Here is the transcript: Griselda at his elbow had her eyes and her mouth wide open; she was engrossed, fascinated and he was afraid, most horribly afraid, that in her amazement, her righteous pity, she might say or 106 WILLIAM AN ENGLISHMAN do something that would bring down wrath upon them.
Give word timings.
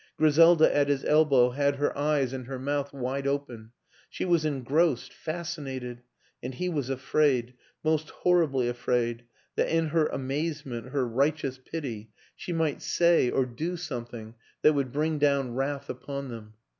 Griselda 0.17 0.75
at 0.75 0.87
his 0.87 1.05
elbow 1.05 1.51
had 1.51 1.75
her 1.75 1.95
eyes 1.95 2.33
and 2.33 2.47
her 2.47 2.57
mouth 2.57 2.91
wide 2.91 3.27
open; 3.27 3.71
she 4.09 4.25
was 4.25 4.43
engrossed, 4.43 5.13
fascinated 5.13 6.01
and 6.41 6.55
he 6.55 6.67
was 6.69 6.89
afraid, 6.89 7.53
most 7.83 8.09
horribly 8.09 8.67
afraid, 8.67 9.25
that 9.55 9.69
in 9.69 9.89
her 9.89 10.07
amazement, 10.07 10.87
her 10.89 11.07
righteous 11.07 11.59
pity, 11.59 12.09
she 12.35 12.51
might 12.51 12.81
say 12.81 13.29
or 13.29 13.41
106 13.41 13.47
WILLIAM 13.47 13.53
AN 13.53 13.53
ENGLISHMAN 13.53 13.69
do 13.69 13.77
something 14.27 14.39
that 14.63 14.73
would 14.73 14.91
bring 14.91 15.19
down 15.19 15.53
wrath 15.53 15.87
upon 15.87 16.29
them. 16.29 16.55